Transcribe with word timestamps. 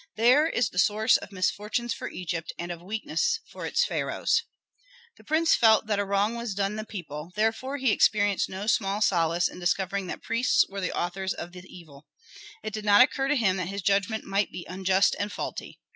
There 0.15 0.47
is 0.49 0.69
the 0.69 0.79
source 0.79 1.15
of 1.17 1.31
misfortunes 1.31 1.93
for 1.93 2.09
Egypt 2.09 2.51
and 2.57 2.71
of 2.71 2.81
weakness 2.81 3.39
for 3.51 3.67
its 3.67 3.85
pharaohs!" 3.85 4.41
The 5.17 5.23
prince 5.23 5.53
felt 5.53 5.85
that 5.85 5.99
a 5.99 6.03
wrong 6.05 6.33
was 6.33 6.55
done 6.55 6.75
the 6.75 6.83
people; 6.83 7.31
therefore 7.35 7.77
he 7.77 7.91
experienced 7.91 8.49
no 8.49 8.65
small 8.65 9.01
solace 9.01 9.47
in 9.47 9.59
discovering 9.59 10.07
that 10.07 10.23
priests 10.23 10.65
were 10.67 10.81
the 10.81 10.91
authors 10.97 11.35
of 11.35 11.51
this 11.51 11.65
evil. 11.67 12.07
It 12.63 12.73
did 12.73 12.83
not 12.83 13.01
occur 13.03 13.27
to 13.27 13.35
him 13.35 13.57
that 13.57 13.67
his 13.67 13.83
judgment 13.83 14.23
might 14.23 14.51
be 14.51 14.65
unjust 14.67 15.15
and 15.19 15.31
faulty. 15.31 15.79